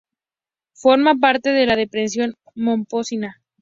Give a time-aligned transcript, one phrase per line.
[0.73, 3.39] Forma parte de la Depresión momposina.